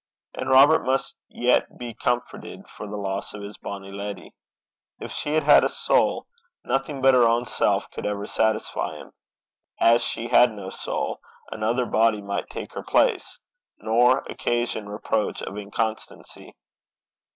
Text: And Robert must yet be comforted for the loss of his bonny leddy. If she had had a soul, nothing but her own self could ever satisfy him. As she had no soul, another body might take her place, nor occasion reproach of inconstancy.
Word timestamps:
And 0.33 0.49
Robert 0.49 0.83
must 0.83 1.15
yet 1.29 1.77
be 1.77 1.93
comforted 1.93 2.67
for 2.67 2.87
the 2.87 2.97
loss 2.97 3.35
of 3.35 3.43
his 3.43 3.57
bonny 3.59 3.91
leddy. 3.91 4.33
If 4.99 5.11
she 5.11 5.35
had 5.35 5.43
had 5.43 5.63
a 5.63 5.69
soul, 5.69 6.25
nothing 6.63 7.03
but 7.03 7.13
her 7.13 7.21
own 7.29 7.45
self 7.45 7.87
could 7.91 8.07
ever 8.07 8.25
satisfy 8.25 8.95
him. 8.95 9.11
As 9.79 10.03
she 10.03 10.29
had 10.29 10.53
no 10.53 10.71
soul, 10.71 11.19
another 11.51 11.85
body 11.85 12.19
might 12.23 12.49
take 12.49 12.73
her 12.73 12.81
place, 12.81 13.37
nor 13.77 14.23
occasion 14.27 14.89
reproach 14.89 15.39
of 15.43 15.55
inconstancy. 15.55 16.55